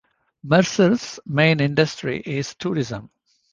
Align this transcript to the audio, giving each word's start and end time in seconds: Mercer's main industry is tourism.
Mercer's 0.41 1.19
main 1.27 1.59
industry 1.59 2.21
is 2.25 2.55
tourism. 2.55 3.11